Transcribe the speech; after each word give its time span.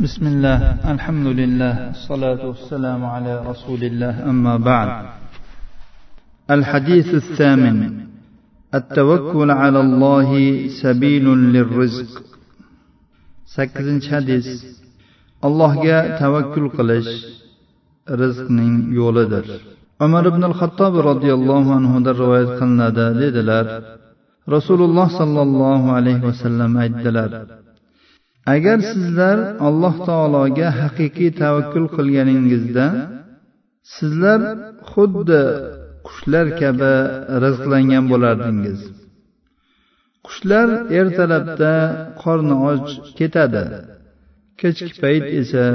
بسم 0.00 0.26
الله 0.26 0.58
الحمد 0.94 1.26
لله 1.26 1.90
الصلاة 1.90 2.40
والسلام 2.48 3.04
على 3.04 3.32
رسول 3.50 3.84
الله 3.84 4.30
أما 4.30 4.56
بعد. 4.56 4.90
الحديث 6.50 7.14
الثامن 7.14 7.78
التوكل 8.74 9.50
على 9.50 9.80
الله 9.80 10.30
سبيل 10.82 11.26
للرزق. 11.54 12.22
سكزن 13.46 14.00
حديث. 14.10 14.48
الله 15.44 15.84
جاء 15.84 16.04
توكل 16.20 16.68
قلش 16.68 17.08
رزق 18.10 18.50
نين 18.50 18.92
يولدر 18.92 19.44
عمر 20.00 20.28
بن 20.28 20.44
الخطاب 20.44 20.94
رضي 21.10 21.34
الله 21.34 21.74
عنه 21.74 22.00
در 22.00 22.16
رواية 22.16 22.46
قلنا 22.60 22.88
دا 22.88 23.82
رسول 24.48 24.80
الله 24.82 25.08
صلى 25.18 25.42
الله 25.42 25.92
عليه 25.92 26.20
وسلم 26.24 26.78
أدلر 26.78 27.59
agar 28.54 28.78
sizlar 28.92 29.38
alloh 29.68 29.94
taologa 30.08 30.68
haqiqiy 30.80 31.30
tavakkul 31.42 31.86
qilganingizda 31.96 32.86
sizlar 33.96 34.40
xuddi 34.90 35.42
qushlar 36.06 36.46
kabi 36.60 36.94
rizqlangan 37.44 38.04
bo'lardingiz. 38.12 38.80
Qushlar 40.26 40.68
ertalabda 40.98 41.74
qorni 42.22 42.56
och 42.70 42.86
ketadi 43.18 43.64
kechki 44.60 44.92
payt 45.02 45.24
esa 45.40 45.66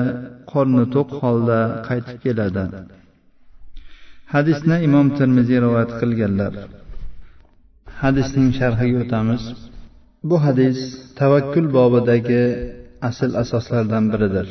qorni 0.52 0.86
to'q 0.96 1.10
holda 1.22 1.60
qaytib 1.88 2.18
keladi. 2.26 2.66
Hadisni 4.34 4.76
imom 4.88 5.08
termiziy 5.18 5.60
rivoyat 5.66 5.92
qilganlar. 6.02 6.54
Hadisning 8.02 8.50
sharhiga 8.60 8.98
o'tamiz. 9.04 9.44
bu 10.29 10.37
hadis 10.45 10.79
tavakkul 11.21 11.67
bobidagi 11.77 12.43
asl 13.09 13.33
asoslardan 13.43 14.05
biridir 14.13 14.49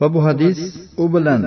va 0.00 0.06
bu 0.14 0.20
hadis 0.26 0.58
u 1.02 1.04
bilan 1.14 1.42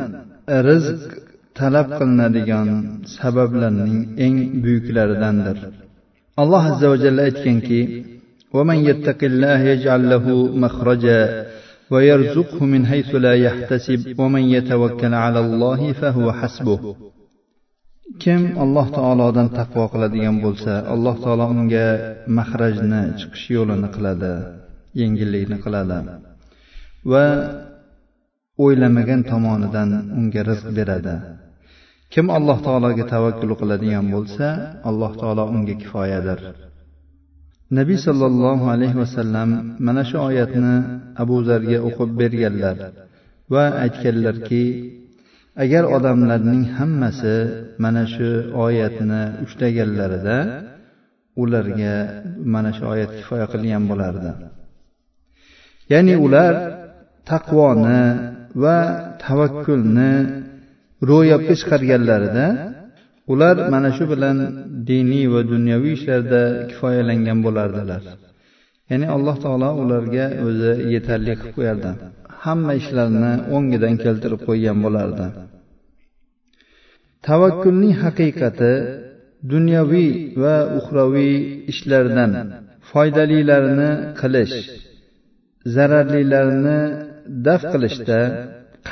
rizq 0.70 1.10
talab 1.60 1.88
qilinadigan 2.00 2.70
sabablarning 3.18 3.98
eng 4.26 4.36
buyuklaridandir 4.64 5.58
alloh 6.42 6.64
azza 6.72 6.86
va 6.92 6.98
jalla 7.04 7.22
aytganki 7.30 7.82
ومن 8.58 8.78
يتق 8.90 9.20
الله 9.32 9.60
يجعل 9.74 10.02
له 10.14 10.26
مخرجا 10.64 11.22
ويرزقه 11.92 12.66
من 12.74 12.82
حيث 12.92 13.16
لا 13.26 13.34
يحتسب 13.46 14.20
ومن 14.22 14.44
يتوكل 14.56 15.14
على 15.14 15.40
الله 15.46 15.80
فهو 16.02 16.32
حسبه 16.40 16.96
kim 18.23 18.43
alloh 18.65 18.87
taolodan 18.99 19.49
taqvo 19.59 19.85
qiladigan 19.93 20.37
bo'lsa 20.45 20.73
alloh 20.95 21.17
taolo 21.25 21.47
unga 21.55 21.87
mahrajni 22.39 23.03
chiqish 23.19 23.47
yo'lini 23.57 23.89
qiladi 23.97 24.35
yengillikni 25.01 25.59
qiladi. 25.65 25.99
Va 27.13 27.25
o'ylamagan 28.65 29.21
tomonidan 29.31 29.89
unga 30.19 30.43
rizq 30.51 30.69
beradi. 30.79 31.17
Kim 32.13 32.27
alloh 32.39 32.59
taologa 32.67 33.05
tavakkul 33.15 33.53
qiladigan 33.61 34.07
bo'lsa 34.15 34.47
alloh 34.91 35.13
taolo 35.21 35.45
unga 35.55 35.75
kifoyadir. 35.83 36.41
Nabiy 37.79 37.99
sollallohu 38.07 38.65
alayhi 38.75 38.97
vasallam 39.03 39.49
mana 39.87 40.03
shu 40.11 40.17
oyatni 40.29 40.75
abu 41.23 41.37
zarga 41.49 41.79
o'qib 41.89 42.11
berganlar 42.21 42.77
va 43.55 43.65
aytganlarki 43.85 44.65
agar 45.57 45.85
odamlarning 45.97 46.65
hammasi 46.79 47.37
mana 47.85 48.05
shu 48.15 48.29
oyatni 48.67 49.23
ushlaganlarida 49.45 50.39
ularga 51.43 51.95
mana 52.55 52.71
shu 52.77 52.83
oyat 52.93 53.11
kifoya 53.19 53.47
qilgan 53.53 53.85
bo'lardi. 53.91 54.31
Ya'ni 55.93 56.15
ular 56.27 56.55
taqvoni 57.31 58.03
va 58.63 58.79
tavakkulni 59.25 60.13
ro'yobga 61.11 61.55
chiqarganlarida 61.61 62.47
ular 63.33 63.57
mana 63.73 63.91
shu 63.97 64.05
bilan 64.13 64.37
diniy 64.91 65.27
va 65.35 65.41
dunyoviy 65.53 65.95
ishlarda 65.99 66.43
kifoyalangan 66.71 67.39
bo'lardilar. 67.47 68.03
Ya'ni 68.91 69.07
alloh 69.17 69.37
taolo 69.45 69.71
ularga 69.83 70.27
o'zi 70.47 70.73
yetarli 70.95 71.33
qilib 71.41 71.55
qo'yardi 71.59 71.91
hamma 72.45 72.73
ishlarni 72.81 73.33
o'ngidan 73.57 73.95
keltirib 74.05 74.41
qo'ygan 74.49 74.79
bo'lardi. 74.85 75.27
Tavakkulning 77.27 77.95
haqiqati 78.05 78.73
dunyoviy 79.53 80.11
va 80.43 80.57
uxroviy 80.79 81.35
ishlardan 81.73 82.33
foydalilarini 82.91 83.91
qilish 84.21 84.57
zararlilarini 85.75 86.81
daf 87.47 87.63
qilishda 87.73 88.21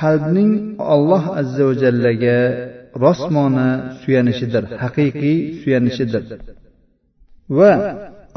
qalbning 0.01 0.51
alloh 0.95 1.25
azza 1.41 1.63
va 1.69 1.75
jallaga 1.83 2.39
rostmona 3.05 3.69
suyanishidir 4.03 4.65
haqiqiy 4.83 5.39
suyanishidir. 5.61 6.23
Va 7.59 7.73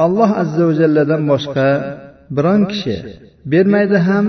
alloh 0.06 0.31
azza 0.44 0.63
va 0.69 0.74
jalladan 0.81 1.22
boshqa 1.31 1.69
biron 2.35 2.62
kishi 2.72 2.95
bermaydi 3.51 3.97
ham 4.09 4.25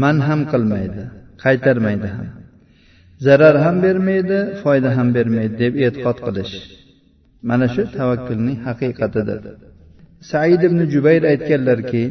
man 0.00 0.16
ham 0.26 0.40
qilmaydi 0.52 1.02
qaytarmaydi 1.44 2.08
ham. 2.16 2.28
Zarar 3.26 3.56
ham 3.64 3.76
bermaydi 3.86 4.38
foyda 4.62 4.90
ham 4.96 5.08
bermaydi 5.16 5.54
deb 5.62 5.74
e'tiqod 5.86 6.18
qilish. 6.26 6.54
Mana 7.48 7.66
shu 7.74 7.82
tavakkulning 7.96 8.58
haqiqatidir. 8.66 9.40
Said 10.30 10.60
ibn 10.68 10.80
jubayr 10.92 11.22
aytganlarki 11.32 12.04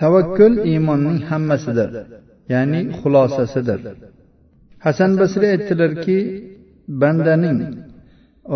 tavakkul 0.00 0.54
iymonning 0.70 1.18
hammasidir 1.30 1.90
ya'ni 2.52 2.80
xulosasidir. 2.98 3.80
Hasan 4.84 5.12
basriy 5.20 5.50
aytdilarki 5.56 6.18
bandaning 7.02 7.58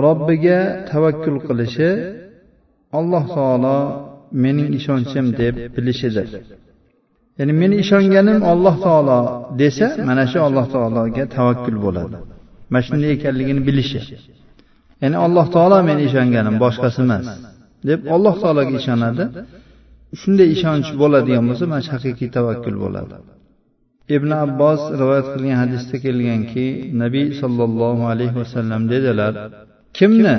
robbiga 0.05 0.59
tavakkul 0.91 1.39
qilishi 1.49 1.91
alloh 2.99 3.25
taolo 3.37 3.79
mening 4.43 4.69
ishonchim 4.79 5.27
deb 5.41 5.55
bilishidir. 5.77 6.29
Ya'ni 7.41 7.53
meni 7.63 7.77
ishonganim 7.85 8.39
olloh 8.53 8.77
taolo 8.87 9.19
desa 9.61 9.87
mana 10.09 10.25
shu 10.33 10.39
alloh 10.49 10.67
taologa 10.75 11.25
tavakkul 11.37 11.77
bo'ladi. 11.85 12.17
Mana 12.73 12.83
shunday 12.89 13.11
ekanligini 13.17 13.63
bilishi. 13.69 14.01
Ya'ni 15.03 15.17
alloh 15.27 15.47
taolo 15.55 15.79
meni 15.89 16.03
ishonganim 16.09 16.55
boshqasi 16.65 16.99
emas 17.07 17.27
deb 17.89 18.01
alloh 18.15 18.35
taologa 18.43 18.73
ishonadi. 18.81 19.25
Shunday 20.21 20.49
ishonch 20.57 20.89
bo'ladigan 21.03 21.45
bo'lsa 21.49 21.65
mana 21.73 21.83
shu 21.87 21.91
haqiqiy 21.97 22.29
tavakkul 22.37 22.77
bo'ladi. 22.85 23.15
Ibn 24.17 24.31
abbos 24.45 24.81
rivoyat 25.01 25.27
qilgan 25.35 25.57
hadisda 25.63 25.97
kelganki 26.05 26.67
nabiy 27.03 27.27
sollallohu 27.41 28.03
alayhi 28.13 28.37
vasallam 28.43 28.83
dedilar 28.93 29.33
kimni 29.99 30.37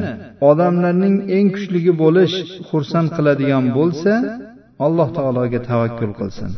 odamlarning 0.50 1.16
eng 1.38 1.47
kuchligi 1.56 1.94
bo'lish 2.03 2.35
xursand 2.69 3.09
qiladigan 3.17 3.66
bo'lsa 3.78 4.13
alloh 4.85 5.07
taologa 5.17 5.59
tavakkul 5.69 6.13
qilsin. 6.19 6.51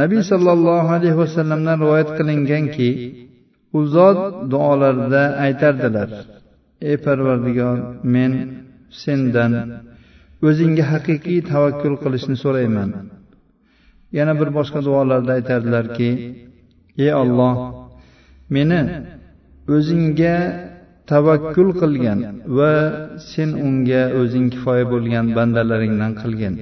Nabiy 0.00 0.22
sollallohu 0.32 0.88
alayhi 0.96 1.16
vasallamdan 1.22 1.76
rivoyat 1.82 2.10
qilinganki 2.18 2.90
u 3.76 3.78
zot 3.94 4.18
duolarida 4.52 5.22
aytardilar 5.46 6.08
ey 6.88 6.96
parvardigor 7.06 7.78
men 8.14 8.32
sendan 9.02 9.52
o'zingga 10.48 10.84
haqiqiy 10.92 11.38
tavakkul 11.52 11.94
qilishni 12.02 12.36
so'rayman. 12.44 12.90
Yana 14.18 14.32
bir 14.40 14.48
boshqa 14.58 14.80
duolarda 14.88 15.30
aytardilarki 15.38 16.10
ey 17.04 17.10
olloh 17.22 17.56
meni 18.54 18.80
o'zingga 19.76 20.36
tavakkul 21.12 21.70
qilgan 21.80 22.18
va 22.58 22.72
sen 23.30 23.50
unga 23.66 24.02
o'zing 24.20 24.46
kifoya 24.54 24.84
bo'lgan 24.92 25.26
bandalaringdan 25.38 26.12
qilgin. 26.22 26.54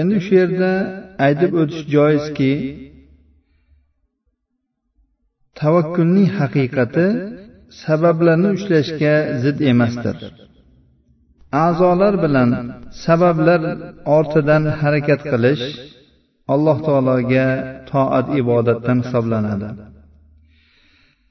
Endi 0.00 0.16
shu 0.24 0.32
yerda 0.40 0.70
aytib 1.26 1.52
o'tish 1.60 1.84
joizki 1.94 2.52
tavakkulning 5.58 6.28
haqiqati 6.38 7.06
sabablarni 7.82 8.48
ushlashga 8.56 9.14
zid 9.42 9.58
emasdir. 9.72 10.16
A'zolar 11.64 12.14
bilan 12.24 12.50
sabablar 13.04 13.60
ortidan 14.16 14.62
harakat 14.80 15.20
qilish 15.32 15.64
alloh 16.54 16.78
taologa 16.86 17.46
toat 17.90 18.26
ibodatdan 18.40 18.98
hisoblanadi. 19.04 19.68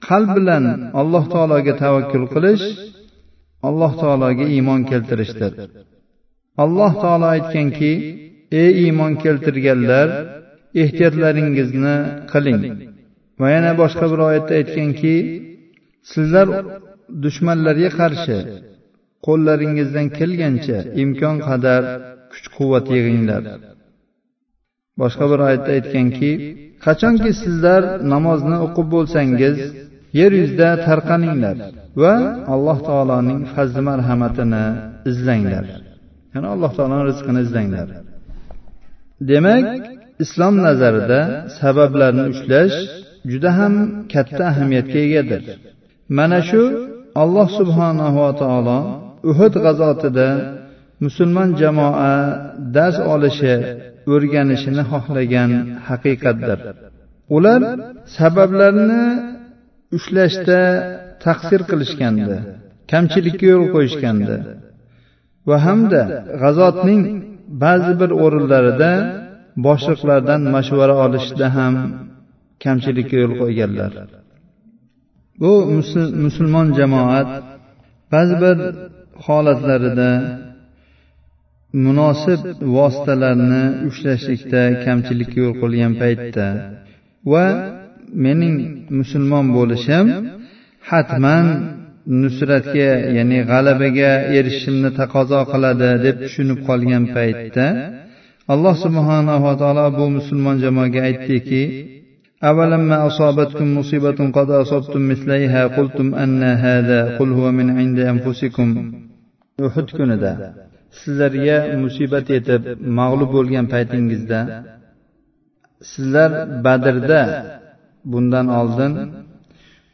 Qalb 0.06 0.30
bilan 0.38 0.64
alloh 1.00 1.24
taologa 1.34 1.72
tavakkul 1.82 2.26
qilish 2.34 2.64
alloh 3.68 3.92
taologa 4.02 4.44
iymon 4.56 4.80
keltirishdir. 4.90 5.52
Alloh 6.64 6.92
taolo 7.02 7.26
aytganki 7.36 7.92
ey 8.60 8.70
iymon 8.84 9.12
keltirganlar 9.24 10.08
ehtiyotlaringizni 10.82 11.96
qiling. 12.32 12.62
Va 13.40 13.48
yana 13.54 13.72
boshqa 13.82 14.06
bir 14.12 14.20
oyatda 14.28 14.52
aytganki 14.60 15.14
sizlar 16.12 16.48
dushmanlarga 17.24 17.90
qarshi 18.00 18.38
qo'llaringizdan 19.26 20.06
kelgancha 20.18 20.78
imkon 21.02 21.36
qadar 21.48 21.82
kuch 22.32 22.46
quvvat 22.56 22.86
yig'inglar. 22.94 23.42
Boshqa 25.00 25.24
bir 25.30 25.38
oyatda 25.46 25.70
aytganki 25.78 26.30
qachonki 26.86 27.30
sizlar 27.42 27.82
namozni 28.12 28.56
o'qib 28.66 28.86
bo'lsangiz 28.94 29.56
yer 30.20 30.32
yuzida 30.40 30.68
tarqaninglar 30.86 31.56
va 32.02 32.14
alloh 32.54 32.78
taoloning 32.88 33.40
fazli 33.54 33.82
marhamatini 33.90 34.64
izlanglar. 35.10 35.64
Ya'ni 36.34 36.48
alloh 36.54 36.70
taoloni 36.76 37.04
rizqini 37.10 37.40
izlanglar. 37.46 37.88
Demak 39.30 39.66
islom 40.24 40.54
nazarida 40.66 41.20
sabablarni 41.60 42.24
ushlash 42.32 42.76
juda 43.30 43.50
ham 43.58 43.74
katta 44.12 44.44
ahamiyatga 44.52 45.00
egadir. 45.06 45.42
Mana 46.18 46.40
shu 46.48 46.62
alloh 47.22 47.48
subhanahu 47.58 48.18
va 48.24 48.32
taolo 48.42 48.78
uhud 49.30 49.54
g'azotida 49.64 50.28
musulmon 51.04 51.48
jamoa 51.60 52.14
dars 52.76 52.96
olishi 53.14 53.54
o'rganishini 54.12 54.82
xohlagan 54.92 55.50
haqiqatdir. 55.88 56.58
Ular 57.36 57.60
sabablarni 58.18 59.04
ushlashda 59.96 60.60
taqsir 61.24 61.60
qilishgandi 61.70 62.36
kamchilikka 62.92 63.46
yo'l 63.52 63.66
qo'yishgandi 63.74 64.36
va 65.48 65.56
hamda 65.66 66.02
g'azotning 66.42 67.02
ba'zi 67.62 67.92
bir 68.00 68.10
o'rinlarida 68.24 68.92
boshliqlardan 69.66 70.40
mashvara 70.54 70.94
olishda 71.04 71.46
ham 71.56 71.74
kamchilikka 72.64 73.16
yo'l 73.22 73.34
qo'yganlar. 73.42 73.92
Bu 75.42 75.52
musulmon 76.24 76.68
jamoat 76.78 77.30
ba'zi 78.12 78.34
bir 78.44 78.56
holatlarida 79.26 80.10
munosib 81.86 82.40
vositalarni 82.76 83.64
ushlashlikda 83.88 84.62
kamchilikka 84.84 85.38
yo'l 85.44 85.54
qo'ygan 85.62 85.92
paytda 86.02 86.46
va 87.32 87.46
mening 88.24 88.56
musulmon 88.98 89.46
bo'lishim 89.56 90.06
hatman 90.90 91.46
nusratga 92.21 92.89
ya'ni 93.17 93.39
g'alabaga 93.49 94.11
erishishimni 94.37 94.89
taqozo 94.99 95.39
qiladi 95.51 95.89
deb 96.05 96.15
tushunib 96.23 96.59
qolgan 96.67 97.03
paytda 97.15 97.65
alloh 98.53 98.75
subhanava 98.85 99.51
taolo 99.61 99.85
bu 99.97 100.05
musulmon 100.17 100.55
jamoaga 100.63 100.99
aytdiki 101.09 101.63
أولما 102.49 102.97
أصابتكم 103.09 103.67
مصيبة 103.77 104.19
قد 104.37 104.49
أصبتم 104.63 105.01
مثليها 105.11 105.61
قلتم 105.77 106.07
أن 106.23 106.43
هذا 106.43 107.17
قل 107.17 107.29
هو 107.37 107.51
من 107.51 107.67
عند 107.79 107.99
أنفسكم 107.99 108.69
uhud 109.65 109.89
kunida 109.97 110.31
sizlarga 110.99 111.57
musibat 111.83 112.25
yetib 112.35 112.61
mag'lub 112.99 113.29
bo'lgan 113.37 113.65
paytingizda 113.73 114.39
sizlar 115.91 116.31
badrda 116.65 117.21
bundan 118.11 118.47
oldin 118.59 118.93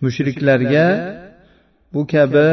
mushriklarga 0.04 0.86
bu 1.95 2.03
kabi 2.13 2.49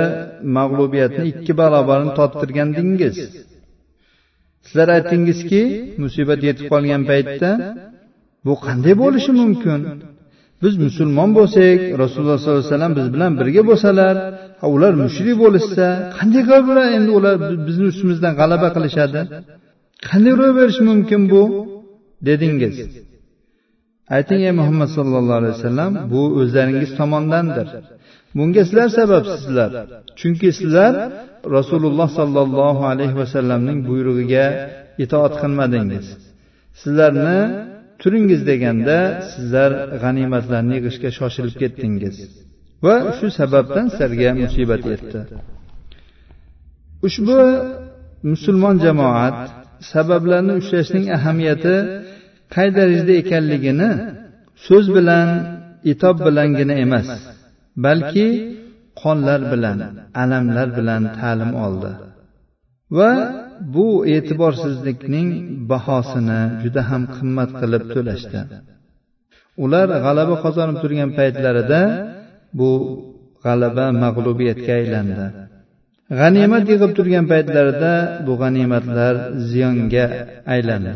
mag'lubiyatni 0.57 1.23
ikki 1.31 1.53
barobarini 1.61 2.11
tottirgandingiz. 2.19 3.15
Sizlar 4.65 4.89
aytdingizki 4.97 5.61
musibat 6.03 6.41
yetib 6.47 6.65
qolgan 6.73 7.01
paytda 7.11 7.49
bu 8.45 8.53
qanday 8.65 8.93
bo'lishi 9.03 9.31
mumkin? 9.41 9.79
Biz 10.63 10.73
musulmon 10.85 11.29
bo'lsak 11.37 11.79
rasululloh 12.01 12.37
sollallohu 12.39 12.61
alayhi 12.61 12.73
vasallam 12.73 12.93
biz 12.99 13.07
bilan 13.15 13.31
birga 13.39 13.61
bo'lsalar 13.69 14.15
ular 14.75 14.93
mushrik 15.03 15.35
bo'lishsa 15.43 15.85
qanday 16.17 16.41
qilib 16.49 16.65
ular 16.71 16.87
endi 16.97 17.11
ular 17.17 17.35
bizni 17.67 17.85
ustimizdan 17.91 18.33
g'alaba 18.39 18.67
qilishadi. 18.75 19.21
Qanday 20.07 20.33
ro'y 20.41 20.53
berishi 20.59 20.83
mumkin 20.91 21.21
bu? 21.31 21.41
Dedingiz. 22.27 22.75
Ayting 24.15 24.41
ey 24.47 24.53
muhammad 24.59 24.89
sallallohu 24.97 25.37
alayhi 25.41 25.55
vasallam 25.57 25.91
bu 26.11 26.21
o'zlaringiz 26.39 26.91
tomondandir. 26.99 27.67
Bunga 28.37 28.61
sizlar 28.67 28.89
sababsizlar. 28.99 29.71
Chunki 30.19 30.49
sizlar 30.59 30.93
rasululloh 31.57 32.09
sollallohu 32.19 32.83
alayhi 32.93 33.15
vasallamning 33.21 33.79
buyrug'iga 33.89 34.45
itoat 35.03 35.33
qilmadingiz. 35.41 36.05
Sizlarni 36.81 37.41
turingiz 38.01 38.41
deganda 38.49 38.97
sizlar 39.31 39.71
g'animatlarni 40.03 40.73
yig'ishga 40.77 41.09
shoshilib 41.19 41.55
ketdingiz. 41.61 42.15
Va 42.85 42.95
shu 43.17 43.27
sababdan 43.39 43.85
sizlarga 43.93 44.29
musibat 44.41 44.81
yetdi. 44.91 45.19
Ushbu 47.07 47.39
musulmon 48.31 48.75
jamoat 48.85 49.37
sabablarni 49.93 50.53
ushlashning 50.61 51.05
ahamiyati 51.17 51.75
qay 52.53 52.67
darajada 52.77 53.13
ekanligini 53.21 53.89
so'z 54.65 54.85
bilan 54.97 55.27
itob 55.91 56.15
bilangina 56.25 56.75
emas 56.85 57.07
balki 57.85 58.27
qonlar 59.01 59.41
bilan 59.51 59.77
alamlar 60.23 60.67
bilan 60.77 61.03
ta'lim 61.19 61.51
oldi. 61.65 61.91
Va 62.97 63.11
bu 63.75 63.87
e'tiborsizlikning 64.15 65.29
bahosini 65.71 66.41
juda 66.63 66.81
ham 66.89 67.03
qimmat 67.15 67.49
qilib 67.59 67.83
to'lashdi. 67.93 68.39
Ular 69.63 69.87
g'alaba 70.05 70.35
qozonib 70.45 70.77
turgan 70.83 71.09
paytlarida 71.19 71.81
bu 72.59 72.71
g'alaba 73.45 73.85
mag'lubiyatga 74.03 74.73
aylandi. 74.81 75.25
G'animat 76.19 76.65
yig'ib 76.71 76.91
turgan 76.97 77.25
paytlarida 77.31 77.93
bu 78.25 78.33
g'animatlar 78.41 79.13
ziyonga 79.49 80.05
aylandi. 80.53 80.93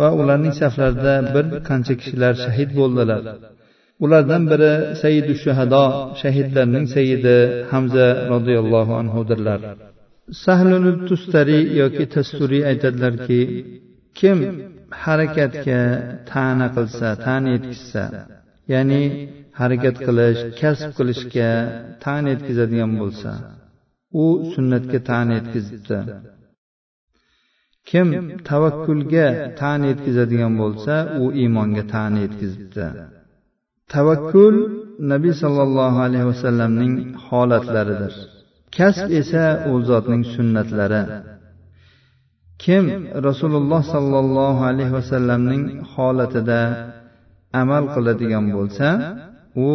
Va 0.00 0.08
ularning 0.20 0.54
saflarida 0.62 1.14
bir 1.34 1.46
qancha 1.68 1.94
kishilar 2.00 2.34
shahid 2.44 2.70
bo'ldilar. 2.78 3.22
Ulardan 4.04 4.42
biri 4.52 4.72
sayyidu 5.02 5.34
shuhado 5.42 5.84
shahidlarning 6.22 6.86
sayyidi 6.94 7.36
hamza 7.72 8.06
roziyallohu 8.32 8.92
anhudirlar. 9.02 9.60
Sahlul 10.44 10.88
tustari 11.08 11.58
yoki 11.82 12.04
tasturiy 12.14 12.62
aytadilarki 12.70 13.40
kim 14.18 14.38
harakatga 15.04 15.80
ta'na 16.32 16.66
qilsa 16.76 17.08
ta'na 17.26 17.48
yetkazsa 17.56 18.04
ya'ni 18.74 19.02
harakat 19.60 19.96
qilish 20.06 20.40
kasb 20.60 20.90
qilishga 20.98 21.50
ta'na 22.04 22.28
yetkazadigan 22.34 22.92
bo'lsa 23.00 23.30
u 24.22 24.24
sunnatga 24.54 24.98
ta'na 25.10 25.32
yetkazibdi. 25.38 25.98
Kim 27.90 28.08
tavakkulga 28.48 29.26
ta'n 29.60 29.80
yetkazadigan 29.90 30.54
bo'lsa 30.62 30.94
u 31.22 31.24
iymonga 31.42 31.84
ta'n 31.94 32.12
yetkazibdi. 32.24 32.86
Tavakkul 33.94 34.54
nabiy 35.12 35.34
sollallohu 35.42 35.98
alayhi 36.06 36.26
vasallamning 36.32 36.94
holatlaridir. 37.26 38.14
Kasb 38.76 39.08
esa 39.20 39.44
u 39.70 39.72
zotning 39.88 40.22
sunnatlari. 40.34 41.02
Kim 42.62 42.84
rasululloh 43.28 43.82
sollallohu 43.94 44.62
alayhi 44.70 44.92
vasallamning 44.98 45.62
holatida 45.92 46.60
amal 47.62 47.84
qiladigan 47.94 48.44
bo'lsa 48.56 48.88
u 49.66 49.68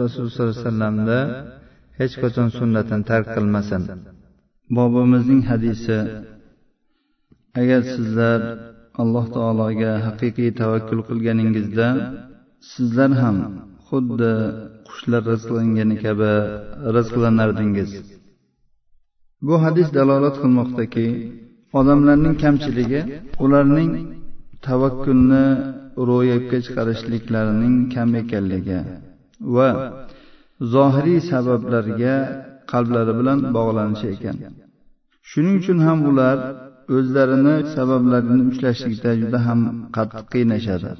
rasululloh 0.00 0.32
sollallohu 0.36 0.52
alayhi 0.52 0.64
vasallamni 0.64 1.20
hech 2.00 2.14
qachon 2.22 2.48
sunnatini 2.58 3.04
tark 3.10 3.26
qilmasin. 3.36 3.82
Bobimizning 4.76 5.40
hadisi 5.50 5.96
agar 7.60 7.80
sizlar 7.94 8.40
alloh 9.02 9.26
taologa 9.36 9.92
haqiqiy 10.06 10.50
tavakkul 10.60 11.00
qilganingizda 11.08 11.88
sizlar 12.72 13.10
ham 13.22 13.36
xuddi 13.88 14.32
qushlar 14.88 15.22
rizqlangani 15.32 15.96
kabi 16.04 16.32
rizqlanardingiz. 16.96 17.90
Bu 19.46 19.54
hadis 19.64 19.88
dalolat 19.98 20.36
qilmoqdaki 20.42 21.06
odamlarning 21.78 22.34
kamchiligi 22.44 23.00
ularning 23.44 23.90
tavakkulni 24.66 25.44
ro'yobga 26.08 26.58
chiqarishliklarining 26.66 27.76
kam 27.94 28.10
ekanligi 28.22 28.80
va 29.56 29.68
zohiriy 30.74 31.20
sabablarga 31.30 32.14
qalblari 32.72 33.12
bilan 33.20 33.38
bog'lanishi 33.56 34.06
ekan. 34.14 34.36
Shuning 35.30 35.54
uchun 35.60 35.78
ham 35.86 35.98
ular 36.10 36.36
o'zlarini 36.96 37.56
sabablarini 37.76 38.42
ushlashlikda 38.50 39.10
juda 39.22 39.38
ham 39.46 39.60
qattiq 39.96 40.26
qiynashadi 40.34 40.90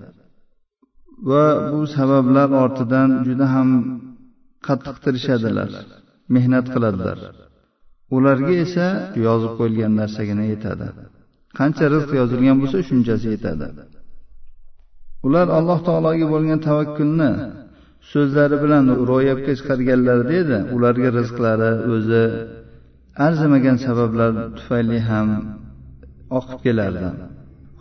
va 1.30 1.44
bu 1.72 1.80
sabablar 1.96 2.48
ortidan 2.64 3.10
juda 3.26 3.46
ham 3.54 3.68
qattiq 4.66 4.96
tirishadilar 5.04 5.70
mehnat 6.34 6.66
qiladilar. 6.74 7.18
Ularga 8.16 8.54
esa 8.64 8.86
yozib 9.26 9.52
qo'yilgan 9.58 9.92
narsagina 10.00 10.44
yetadi. 10.52 10.88
Qancha 11.58 11.86
rizq 11.94 12.10
yozilgan 12.20 12.56
bo'lsa 12.62 12.78
shunchasi 12.88 13.26
yetadi. 13.34 13.66
Ular 15.26 15.46
alloh 15.58 15.78
taologa 15.88 16.26
bo'lgan 16.34 16.58
tavakkulni 16.68 17.30
so'zlari 18.12 18.56
bilan 18.64 18.84
ro'yobga 19.10 19.52
chiqarganlarida 19.58 20.34
edi 20.42 20.58
ularga 20.76 21.08
rizqlari 21.18 21.70
o'zi 21.94 22.24
arzimagan 23.26 23.76
sabablar 23.86 24.32
tufayli 24.58 24.98
ham 25.10 25.28
oqib 26.38 26.58
kelardi. 26.66 27.08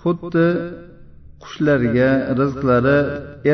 Xuddi 0.02 0.48
qushlarga 1.44 2.10
rizqlari 2.40 2.98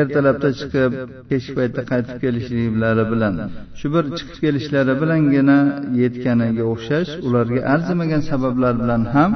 ertalabda 0.00 0.50
chiqib 0.60 0.92
kechki 1.30 1.52
paytda 1.58 1.82
qaytib 1.90 2.16
kelishliklari 2.24 3.04
bilan 3.12 3.34
shu 3.78 3.86
bir 3.94 4.04
chiqib 4.18 4.38
kelishlari 4.44 4.94
bilangina 5.02 5.58
yetganiga 6.02 6.64
o'xshash 6.72 7.10
ularga 7.26 7.60
arzimagan 7.74 8.22
sabablar 8.30 8.74
bilan 8.82 9.02
ham 9.14 9.30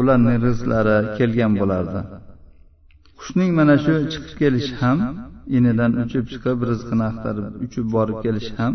ularning 0.00 0.38
rizqlari 0.46 0.96
kelgan 1.18 1.52
bo'lardi. 1.60 2.00
Qushning 3.20 3.50
mana 3.58 3.76
shu 3.84 3.94
chiqib 4.12 4.34
kelishi 4.42 4.74
ham 4.82 4.98
inidan 5.58 5.92
uchib 6.04 6.24
chiqib 6.32 6.58
rizqini 6.70 7.04
axtarib 7.10 7.46
uchib 7.66 7.86
borib 7.96 8.18
kelishi 8.24 8.52
ham 8.60 8.72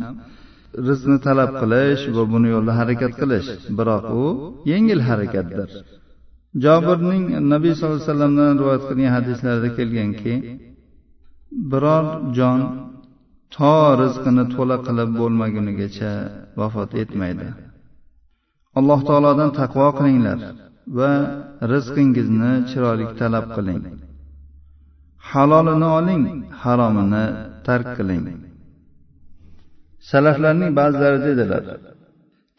rizqni 0.87 1.17
talab 1.27 1.51
qilish 1.61 2.03
va 2.15 2.23
buni 2.33 2.47
yo'lda 2.55 2.73
harakat 2.79 3.13
qilish 3.21 3.47
biroq 3.77 4.05
u 4.21 4.25
yengil 4.71 4.99
harakatdir. 5.09 5.69
Jobirning 6.65 7.25
nabiy 7.53 7.73
sallallohu 7.75 7.97
alayhi 7.97 8.09
vasallamdan 8.09 8.53
rivoyat 8.61 8.83
qilgan 8.89 9.11
hadislarida 9.17 9.69
kelganki 9.77 10.33
biror 11.71 12.05
jon 12.37 12.59
to 13.55 13.75
rizqini 14.01 14.43
to'la 14.53 14.77
qilib 14.87 15.09
bo'lmagunigacha 15.19 16.11
vafot 16.59 16.91
etmaydi. 17.03 17.47
Alloh 18.79 18.99
taolodan 19.09 19.49
taqvo 19.59 19.87
qilinglar 19.97 20.39
va 20.97 21.11
rizqingizni 21.71 22.51
chiroyli 22.69 23.05
talab 23.19 23.45
qiling. 23.55 23.81
Halolini 25.29 25.87
oling 25.99 26.23
haromini 26.61 27.25
tark 27.67 27.87
qiling. 27.97 28.25
Salaflarning 30.09 30.71
ba'zilari 30.79 31.19
dedilar 31.27 31.63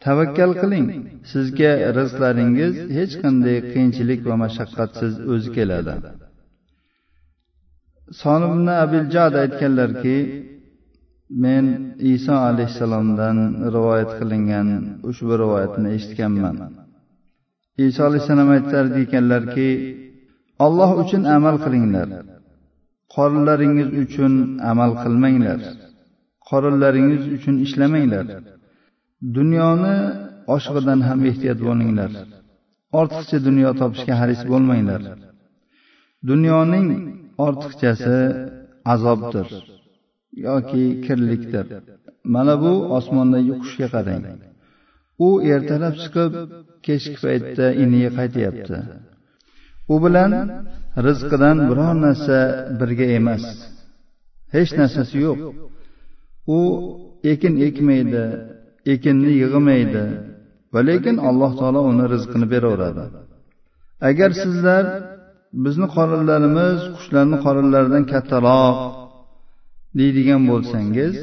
tavakkal 0.05 0.51
qiling. 0.61 0.87
Sizga 1.31 1.71
rizqlaringiz 1.97 2.73
hech 2.97 3.13
qanday 3.23 3.57
qiyinchilik 3.71 4.21
va 4.29 4.35
mashaqqatsiz 4.43 5.13
o'zi 5.33 5.49
keladi. 5.57 5.93
Sonim 8.21 8.67
abiljad 8.83 9.33
aytganlarki 9.43 10.17
men 11.43 11.65
iso 12.13 12.35
alayhissalomdan 12.49 13.37
rivoyat 13.75 14.11
qilingan 14.19 14.67
ushbu 15.09 15.33
rivoyatni 15.43 15.87
eshitganman. 15.97 16.55
Iso 17.87 18.01
alayhissalom 18.09 18.49
aytar 18.57 18.85
ekanlarki 19.01 19.69
olloh 20.65 20.91
uchun 21.03 21.23
amal 21.37 21.55
qilinglar. 21.65 22.09
Qorinlaringiz 23.15 23.89
uchun 24.03 24.33
amal 24.71 24.91
qilmanglar. 25.03 25.59
Qorinlaringiz 26.49 27.23
uchun 27.35 27.55
ishlamanglar. 27.65 28.25
Dunyoni 29.37 29.95
oshig'idan 30.55 30.99
ham 31.07 31.19
ehtiyot 31.29 31.59
bo'linglar 31.67 32.11
ortiqcha 32.99 33.37
dunyo 33.47 33.69
topishga 33.81 34.15
haris 34.21 34.41
bo'lmanglar. 34.51 35.01
Dunyoning 36.29 36.87
ortiqchasi 37.45 38.17
azobdir 38.93 39.47
yoki 40.47 40.83
kirlikdir. 41.05 41.65
Mana 42.33 42.53
bu 42.63 42.73
osmondagi 42.97 43.53
qushga 43.61 43.87
qarang. 43.95 44.23
U 45.27 45.29
ertalab 45.53 45.95
chiqib 46.03 46.31
kechki 46.85 47.17
paytda 47.23 47.67
iniga 47.83 48.11
qaytyapti. 48.19 48.77
U 49.93 49.95
bilan 50.05 50.31
rizqidan 51.05 51.57
biror 51.69 51.93
narsa 52.05 52.39
birga 52.79 53.07
emas. 53.19 53.43
Hech 54.55 54.71
narsasi 54.79 55.15
yo'q. 55.25 55.39
U 56.57 56.59
ekin 57.31 57.53
ekmaydi 57.67 58.23
ekinni 58.93 59.31
yig'maydi. 59.41 60.03
Va 60.73 60.81
lekin 60.89 61.15
alloh 61.29 61.51
taolo 61.59 61.81
uni 61.91 62.05
rizqini 62.13 62.47
beraveradi. 62.53 63.05
Agar 64.09 64.31
sizlar 64.43 64.85
bizni 65.65 65.87
qorinlarimiz 65.95 66.77
qushlarni 66.95 67.37
qorinlaridan 67.45 68.03
kattaroq 68.13 68.77
deydigan 69.99 70.41
bo'lsangiz 70.51 71.15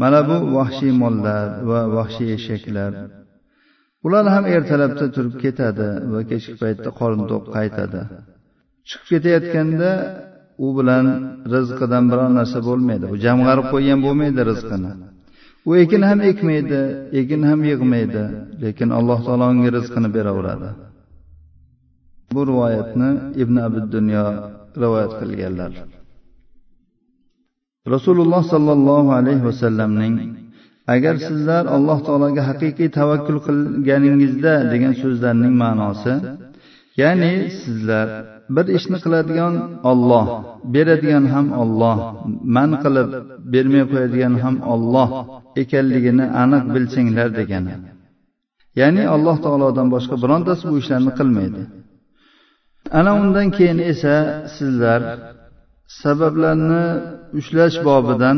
mana 0.00 0.20
bu 0.28 0.36
vahshiy 0.56 0.92
mollar 1.02 1.46
va 1.70 1.80
vahshiy 1.96 2.28
eshaklar 2.38 2.92
ular 4.06 4.24
ham 4.34 4.44
ertalabda 4.56 5.06
turib 5.14 5.34
ketadi 5.44 5.88
va 6.12 6.20
kechki 6.30 6.54
paytda 6.62 6.90
qorin 7.00 7.22
to'q 7.30 7.44
qaytadi. 7.56 8.00
Chiqib 8.88 9.06
ketayotganda 9.12 9.90
u 10.64 10.68
bilan 10.78 11.06
rizqidan 11.54 12.04
biror 12.10 12.30
narsa 12.38 12.58
bo'lmaydi. 12.68 13.04
U 13.14 13.16
jamg'arib 13.24 13.66
qo'ygan 13.72 13.98
bo'lmaydi 14.06 14.40
rizqini. 14.50 14.92
U 15.68 15.70
ekin 15.82 16.02
ham 16.08 16.20
ekmaydi 16.30 16.80
ekin 17.20 17.42
ham 17.48 17.60
yig'maydi 17.70 18.24
lekin 18.62 18.88
alloh 18.98 19.18
taolo 19.26 19.44
unga 19.52 19.70
rizqini 19.76 20.08
beraveradi. 20.16 20.70
Bu 22.34 22.40
rivoyatni 22.50 23.10
ibn 23.42 23.56
abi 23.66 23.80
dunyo 23.94 24.26
rivoyat 24.82 25.12
qilganlar. 25.20 25.72
Rasululloh 27.94 28.42
sollallohu 28.52 29.10
alayhi 29.18 29.42
vasallamning 29.48 30.14
agar 30.94 31.14
sizlar 31.26 31.64
alloh 31.76 31.98
taologa 32.06 32.42
haqiqiy 32.50 32.88
tavakkul 32.98 33.38
qilganingizda 33.46 34.54
degan 34.72 34.94
so'zlarning 35.02 35.54
ma'nosi 35.62 36.14
ya'ni 37.00 37.32
sizlar 37.62 38.06
bir 38.54 38.66
ishni 38.78 38.98
qiladigan 39.04 39.54
olloh 39.90 40.26
beradigan 40.74 41.24
ham 41.34 41.46
olloh 41.62 41.96
man 42.56 42.70
qilib 42.82 43.08
bermay 43.52 43.84
qo'yadigan 43.92 44.34
ham 44.44 44.56
olloh 44.72 45.08
ekanligini 45.62 46.26
aniq 46.42 46.64
bilsanglar 46.74 47.28
degani. 47.38 47.74
Ya'ni 48.80 49.02
alloh 49.14 49.36
taolodan 49.44 49.86
boshqa 49.94 50.14
birontasi 50.22 50.62
bu 50.70 50.74
ishlarni 50.82 51.12
qilmaydi. 51.18 51.62
Ana 52.98 53.12
undan 53.22 53.48
keyin 53.56 53.78
esa 53.92 54.14
sizlar 54.56 55.00
sabablarni 56.02 56.84
ushlash 57.38 57.76
bobidan 57.86 58.36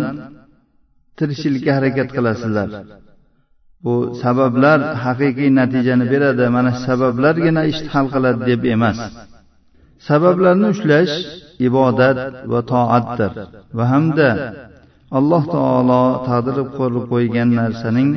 tirishchilikka 1.19 1.73
harakat 1.79 2.09
qilasizlar. 2.17 2.69
Bu 3.85 3.95
sabablar 4.23 4.79
haqiqiy 5.05 5.51
natijani 5.61 6.05
beradi 6.13 6.45
mana 6.57 6.73
sabablargina 6.87 7.63
ishni 7.73 7.89
hal 7.95 8.07
qiladi 8.15 8.41
deb 8.51 8.63
emas. 8.75 8.99
Sabablarni 10.09 10.67
ushlash 10.75 11.15
ibodat 11.69 12.19
va 12.53 12.61
toatdir 12.73 13.33
va 13.77 13.85
hamda 13.93 14.31
alloh 15.19 15.43
taolo 15.57 16.03
taqdirib 16.29 16.69
qo'yib 16.79 17.05
qo'ygan 17.13 17.49
narsaning 17.61 18.11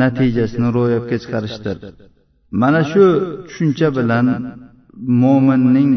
natijasini 0.00 0.68
ro'yobga 0.78 1.16
chiqarishdir. 1.22 1.76
mana 2.62 2.80
shu 2.90 3.04
tushuncha 3.46 3.88
bilan 3.98 4.26
mo'minning 5.22 5.92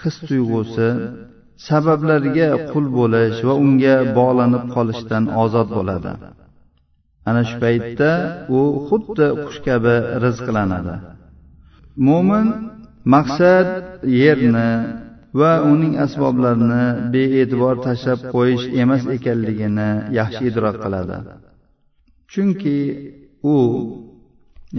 his 0.00 0.16
tuyg'usi 0.28 0.88
sabablarga 1.68 2.48
qul 2.72 2.86
bo'lish 2.98 3.38
va 3.48 3.54
unga 3.64 3.96
bog'lanib 4.18 4.64
qolishdan 4.74 5.24
ozod 5.42 5.68
bo'ladi. 5.76 6.12
ana 7.28 7.42
shu 7.48 7.56
paytda 7.64 8.10
u 8.56 8.60
xuddi 8.88 9.26
qush 9.44 9.58
kabi 9.66 9.96
rizqlanadi. 10.24 10.94
Mo'min 12.06 12.46
maqsad 13.04 13.68
yerni 14.22 14.70
va 15.40 15.52
uning 15.72 15.94
asboblarini 16.04 16.84
bee'tibor 17.12 17.76
tashlab 17.86 18.20
qo'yish 18.34 18.64
emas 18.82 19.02
ekanligini 19.16 19.90
yaxshi 20.18 20.42
idrok 20.50 20.76
qiladi. 20.84 21.18
Chunki 22.32 22.78
u 23.54 23.56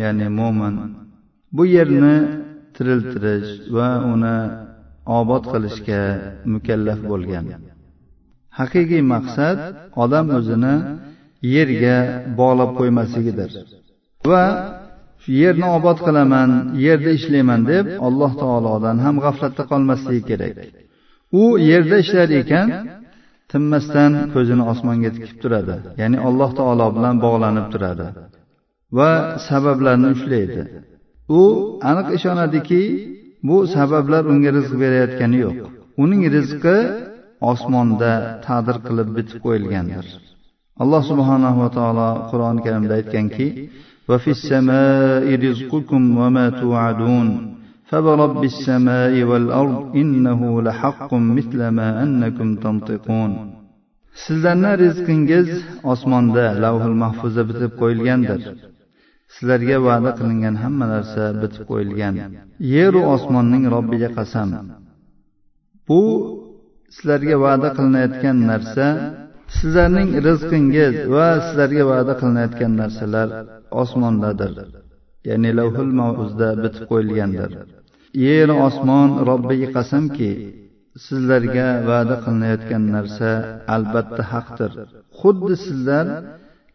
ya'ni 0.01 0.27
mo'min 0.39 0.75
bu 1.55 1.63
yerni 1.75 2.15
tiriltirish 2.75 3.49
va 3.75 3.89
uni 4.13 4.37
obod 5.19 5.43
qilishga 5.51 6.01
mukallaf 6.53 6.99
bo'lgan. 7.11 7.45
Haqiqiy 8.59 9.03
maqsad 9.13 9.59
odam 10.03 10.27
o'zini 10.37 10.75
yerga 11.55 11.97
bog'lab 12.39 12.71
qo'ymasligidir 12.79 13.51
va 14.29 14.43
shu 15.23 15.29
yerni 15.43 15.67
obod 15.77 15.97
qilaman 16.05 16.49
yerda 16.85 17.11
ishlayman 17.19 17.61
deb 17.71 17.85
alloh 18.07 18.31
taolodan 18.43 18.97
ham 19.05 19.15
g'aflatda 19.23 19.63
qolmasligi 19.71 20.23
kerak. 20.29 20.55
U 21.41 21.43
yerda 21.69 21.95
ishlar 22.03 22.29
ekan 22.41 22.67
tinmasdan 23.51 24.11
ko'zini 24.33 24.63
osmonga 24.71 25.09
tikib 25.15 25.37
turadi 25.43 25.75
ya'ni 26.01 26.17
alloh 26.27 26.49
taolo 26.59 26.87
bilan 26.95 27.15
bog'lanib 27.25 27.67
turadi. 27.73 28.07
Va 28.97 29.11
sabablarni 29.47 30.07
ushlaydi. 30.15 30.61
U 31.39 31.41
aniq 31.89 32.07
ishonadiki 32.17 32.81
bu 33.47 33.57
sabablar 33.75 34.23
unga 34.31 34.49
rizq 34.57 34.73
berayotgani 34.83 35.37
yo'q. 35.45 35.57
Uning 36.03 36.21
rizqi 36.35 36.77
osmonda 37.51 38.13
taqdir 38.45 38.77
qilib 38.87 39.09
bitib 39.17 39.37
qo'yilgandir. 39.45 40.05
Alloh 40.83 41.01
subhanahu 41.11 41.57
va 41.63 41.69
taolo 41.77 42.09
qur'oni 42.31 42.59
karimda 42.65 42.93
aytganki 42.99 43.47
وفي 44.08 44.30
السماء 44.36 45.24
رزقكم 45.46 46.02
وما 46.20 46.46
توعدون 46.60 47.28
فورب 47.90 48.44
السماء 48.44 49.22
والأرض 49.22 49.96
إنه 49.96 50.62
لحق 50.62 51.14
مثل 51.14 51.60
ما 51.68 51.88
أنكم 52.02 52.48
تنطقون 52.64 53.32
sizlarni 54.22 54.72
rizqingiz 54.82 55.48
osmonda 55.92 56.44
lavhul 56.64 56.96
mahfuzda 57.02 57.42
bitib 57.50 57.72
qo'yilgandir 57.80 58.40
sizlarga 59.34 59.76
va'da 59.86 60.10
qilingan 60.18 60.56
hamma 60.62 60.86
narsa 60.94 61.22
bitib 61.42 61.64
qo'yilgan 61.70 62.14
yeru 62.74 63.00
osmonning 63.14 63.64
robbiga 63.74 64.08
qasam 64.18 64.48
bu 65.88 66.00
sizlarga 66.94 67.36
va'da 67.44 67.68
qilinayotgan 67.76 68.36
narsa 68.50 68.86
sizlarning 69.57 70.11
rizqingiz 70.27 70.93
va 71.15 71.27
sizlarga 71.45 71.83
va'da 71.91 72.13
qilinayotgan 72.21 72.73
narsalar 72.81 73.29
osmondadir. 73.81 74.53
Ya'ni 75.29 75.51
lavhul 75.59 75.91
mavuzda 75.99 76.49
bitib 76.63 76.83
qo'yilgandir. 76.91 77.51
Yer 78.25 78.49
osmon 78.67 79.09
robbiga 79.29 79.69
qasamki 79.77 80.31
sizlarga 81.05 81.67
va'da 81.89 82.15
qilinayotgan 82.25 82.83
narsa 82.95 83.29
albatta 83.75 84.23
haqdir. 84.33 84.71
Xuddi 85.19 85.53
sizlar 85.65 86.05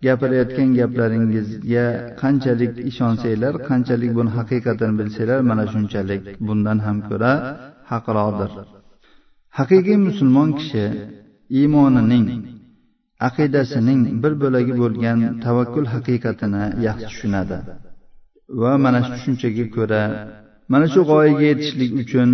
gapirayotgan 0.07 0.71
gaplaringizga 0.81 1.87
qanchalik 2.23 2.73
ishonsanglar 2.91 3.55
qanchalik 3.69 4.11
buni 4.19 4.31
haqiqatini 4.39 4.95
bilsanglar 5.01 5.41
mana 5.51 5.65
shunchalik 5.73 6.23
bundan 6.47 6.79
ham 6.87 6.99
ko'ra 7.09 7.33
haqroqdir 7.91 8.51
haqiqiy 9.59 9.99
musulmon 10.09 10.49
kishi 10.59 10.85
iymonining 11.61 12.27
aqidasining 13.29 14.01
bir 14.23 14.33
bo'lagi 14.43 14.73
bo'lgan 14.83 15.19
tavakkul 15.45 15.87
haqiqatini 15.95 16.65
yaxshi 16.87 17.07
tushunadi. 17.11 17.59
Va 18.63 18.73
mana 18.85 18.99
shu 19.05 19.11
tushunchaga 19.17 19.65
ko'ra 19.77 20.03
mana 20.73 20.87
shu 20.93 21.01
g'oyaga 21.11 21.45
yetishlik 21.51 21.93
uchun 22.03 22.31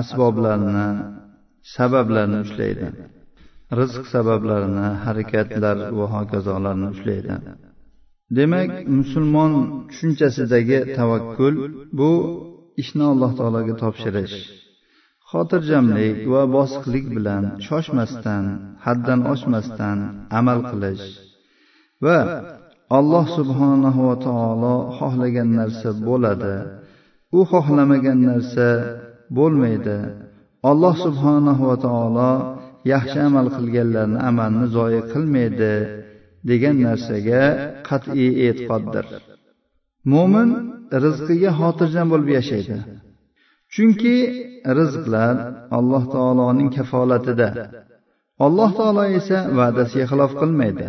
asboblarni 0.00 0.88
sabablarni 1.74 2.38
ushlaydi. 2.44 2.86
Rizq 3.78 4.04
sabablarini 4.14 4.88
harakatlar 5.04 5.76
va 5.98 6.06
hokazolarni 6.14 6.86
ushlaydi. 6.94 7.34
Demak 8.38 8.70
musulmon 8.98 9.52
tushunchasidagi 9.90 10.78
tavakkul 10.98 11.54
bu 11.98 12.10
ishni 12.82 13.04
alloh 13.12 13.30
taologa 13.38 13.74
topshirish. 13.82 14.36
Xotirjamlik 15.30 16.16
va 16.32 16.42
bosiqlik 16.56 17.06
bilan 17.16 17.44
shoshmasdan 17.66 18.44
haddan 18.84 19.20
oshmasdan 19.32 19.98
amal 20.38 20.58
qilish 20.70 21.06
va 22.04 22.18
alloh 22.98 23.26
subhanahu 23.38 24.00
va 24.08 24.16
taolo 24.26 24.76
xohlagan 24.98 25.48
narsa 25.60 25.90
bo'ladi. 26.08 26.56
u 27.38 27.40
xohlamagan 27.52 28.18
narsa 28.30 28.68
bo'lmaydi. 29.36 29.98
alloh 30.70 30.94
subhanahu 31.04 31.62
va 31.70 31.76
taolo 31.86 32.32
yaxshi 32.92 33.18
amal 33.28 33.46
qilganlarni 33.56 34.18
amalni 34.30 34.66
zoyi 34.76 35.00
qilmaydi 35.12 35.74
degan 36.48 36.76
narsaga 36.86 37.42
qat'iy 37.88 38.30
e'tiqoddir. 38.46 39.06
mo'min 40.12 40.48
rizqiga 41.04 41.50
xotirjam 41.60 42.06
bo'lib 42.12 42.30
yashaydi 42.38 42.78
chunki 43.74 44.16
rizqlar 44.78 45.34
alloh 45.78 46.04
taoloning 46.14 46.70
kafolatida. 46.76 47.48
Alloh 48.46 48.70
taolo 48.78 49.04
esa 49.18 49.38
va'dasiga 49.58 50.06
xilof 50.10 50.32
qilmaydi 50.40 50.86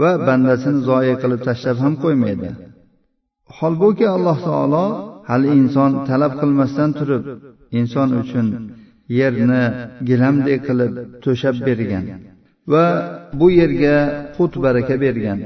va 0.00 0.10
bandasini 0.26 0.80
zoya 0.88 1.14
qilib 1.22 1.40
tashlab 1.48 1.76
ham 1.84 1.94
qo'ymaydi. 2.04 2.50
Holbuki 3.58 4.06
alloh 4.16 4.38
taolo 4.48 4.84
hali 5.30 5.48
inson 5.60 5.90
talab 6.08 6.32
qilmasdan 6.40 6.90
turib 6.98 7.22
inson 7.80 8.08
uchun 8.22 8.46
yerni 9.20 9.62
gilamdek 10.08 10.60
qilib 10.68 10.92
to'shab 11.24 11.56
bergan 11.66 12.04
va 12.72 12.84
bu 13.38 13.46
yerga 13.60 13.96
qut 14.36 14.52
baraka 14.64 14.94
bergan 15.04 15.38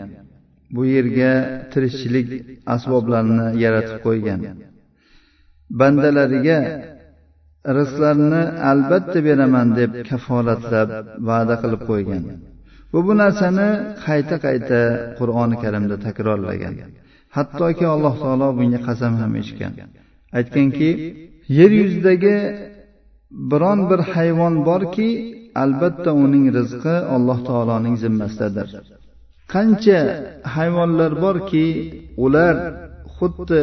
bu 0.75 0.82
yerga 0.94 1.30
tirikchilik 1.73 2.28
asboblarini 2.75 3.47
yaratib 3.64 3.99
qo'ygan. 4.06 4.40
Bandalariga 5.80 6.58
rizqlarini 7.78 8.42
albatta 8.70 9.18
beraman 9.28 9.68
deb 9.78 9.90
kafolatlab 10.10 10.88
va'da 11.28 11.54
qilib 11.62 11.82
qo'ygan. 11.90 12.22
Va 12.92 13.00
bu 13.06 13.12
narsani 13.22 13.68
qayta 14.06 14.37
qayta 14.46 14.80
qur'oni 15.18 15.56
karimda 15.62 15.96
takrorlagan. 16.06 16.74
Hattoki 17.37 17.85
alloh 17.94 18.14
taolo 18.24 18.48
bunga 18.58 18.80
qasam 18.88 19.12
ham 19.22 19.32
ichgan. 19.42 19.72
Aytganki 20.38 20.90
yer 21.58 21.70
yuzidagi 21.80 22.37
biron 23.50 23.80
bir 23.90 24.00
hayvon 24.14 24.54
borki 24.68 25.08
albatta 25.62 26.11
uning 26.24 26.46
rizqi 26.58 26.96
alloh 27.14 27.38
taoloning 27.48 27.96
zimmasidadir. 28.02 28.68
Qancha 29.54 30.00
hayvonlar 30.56 31.12
borki 31.24 31.66
ular 32.24 32.56
xuddi 33.22 33.61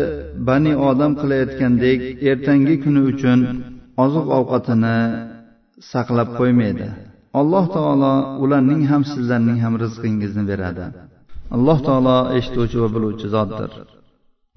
bani 0.48 0.74
odam 0.90 1.12
qilayotgandek 1.22 2.00
ertangi 2.32 2.76
kuni 2.84 3.02
uchun 3.12 3.40
oziq 4.04 4.26
ovqatini 4.38 4.98
saqlab 5.92 6.30
qo'ymaydi. 6.40 6.88
Alloh 7.40 7.66
taolo 7.76 8.14
ularning 8.44 8.82
ham 8.92 9.04
sizlarning 9.12 9.60
ham 9.64 9.74
rizqingizni 9.84 10.44
beradi. 10.52 10.86
Alloh 11.56 11.78
taolo 11.88 12.18
eshituvchi 12.38 12.78
va 12.84 12.90
biluvchi 12.96 13.28
zotdir. 13.36 13.72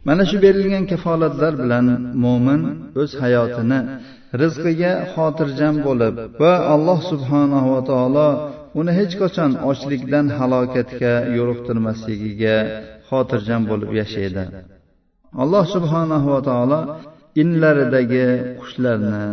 Mana 0.08 0.24
shu 0.30 0.36
berilgan 0.44 0.84
kafolatlar 0.92 1.52
bilan 1.62 1.86
mo'min 2.24 2.60
o'z 3.02 3.10
hayotini 3.22 3.80
rizqiga 4.40 4.92
xotirjam 5.14 5.74
bo'lib 5.86 6.14
va 6.42 6.52
alloh 6.74 6.98
subhanahu 7.10 7.68
va 7.74 7.80
taolo 7.90 8.28
uni 8.80 8.92
hech 8.98 9.14
qachon 9.22 9.50
ochlikdan 9.70 10.26
halokatga 10.38 11.14
yo'liqtirmasligiga 11.36 12.56
xotirjam 13.08 13.62
bo'lib 13.70 13.90
yashaydi. 14.00 14.44
Alloh 15.32 15.64
subhanahu 15.74 16.26
va 16.34 16.40
taolo 16.50 16.80
inlaridagi 17.42 18.28
qushlarni 18.60 19.26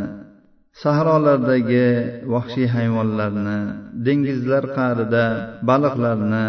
sahrolardagi 0.84 1.88
vahshiy 2.34 2.68
hayvonlarni 2.76 3.60
dengizlar 4.06 4.64
qa'rida 4.78 5.26
baliqlarni 5.70 6.48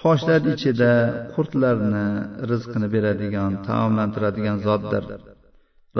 toshlar 0.00 0.42
ichida 0.54 0.92
qurtlarni 1.34 2.06
rizqini 2.50 2.88
beradigan 2.94 3.52
taomlantiradigan 3.68 4.58
zotdir. 4.66 5.02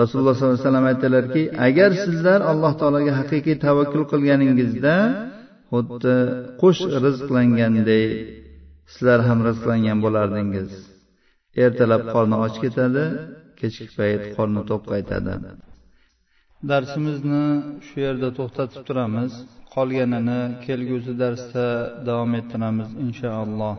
Rasululloh 0.01 0.33
sollallohu 0.35 0.57
alayhi 0.57 0.67
vasallam 0.69 0.87
aytdilarki 0.91 1.43
agar 1.67 1.91
sizlar 2.05 2.39
alloh 2.51 2.73
taologa 2.79 3.13
haqiqiy 3.19 3.55
tavakkul 3.65 4.03
qilganingizda 4.11 4.95
xuddi 5.71 6.15
qush 6.61 6.81
rizqlanganday 7.05 8.05
sizlar 8.93 9.19
ham 9.27 9.39
rizqlangan 9.47 9.97
bo'lardingiz. 10.05 10.94
Ertalab 11.63 12.01
qorni 12.13 12.35
och 12.45 12.55
ketadi 12.63 13.05
kechki 13.59 13.85
payt 13.97 14.23
qorni 14.37 14.61
to'q 14.69 14.81
qaytadi. 14.91 15.33
Darsimizni 16.71 17.43
shu 17.87 17.97
yerda 18.05 18.29
to'xtatib 18.39 18.81
turamiz. 18.87 19.31
Qolganini 19.75 20.39
kelgusi 20.65 21.13
darsda 21.23 21.65
davom 22.07 22.31
ettiramiz 22.39 22.89
inshaalloh 23.05 23.75